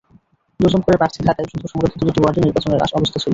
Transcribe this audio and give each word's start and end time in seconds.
দুজন 0.59 0.81
করে 0.85 0.97
প্রার্থী 0.97 1.19
থাকায় 1.27 1.47
শুধু 1.51 1.65
সংরক্ষিত 1.67 2.01
দুটি 2.07 2.19
ওয়ার্ডে 2.21 2.41
নির্বাচনের 2.41 2.81
অবস্থা 2.97 3.17
ছিল। 3.17 3.29